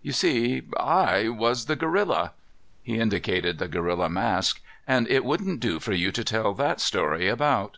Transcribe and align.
You 0.00 0.12
see, 0.12 0.62
I 0.80 1.28
was 1.28 1.66
the 1.66 1.76
gorilla." 1.76 2.32
He 2.82 2.98
indicated 2.98 3.58
the 3.58 3.68
gorilla 3.68 4.08
mask. 4.08 4.62
"And 4.88 5.06
it 5.10 5.26
wouldn't 5.26 5.60
do 5.60 5.78
for 5.78 5.92
you 5.92 6.10
to 6.10 6.24
tell 6.24 6.54
that 6.54 6.80
story 6.80 7.28
about." 7.28 7.76